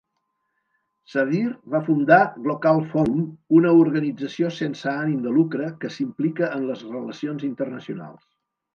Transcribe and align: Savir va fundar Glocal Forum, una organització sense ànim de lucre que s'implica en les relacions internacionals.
Savir 1.15 1.41
va 1.73 1.81
fundar 1.89 2.17
Glocal 2.47 2.81
Forum, 2.95 3.29
una 3.61 3.75
organització 3.83 4.53
sense 4.63 4.91
ànim 4.97 5.23
de 5.29 5.37
lucre 5.39 5.71
que 5.85 5.95
s'implica 5.99 6.53
en 6.59 6.69
les 6.75 6.87
relacions 6.99 7.51
internacionals. 7.55 8.31